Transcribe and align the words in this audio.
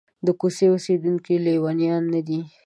د 0.25 0.27
کوڅې 0.39 0.65
اوسېدونکي 0.73 1.33
لېونیان 1.45 2.03
نه 2.13 2.21
دي. 2.27 2.39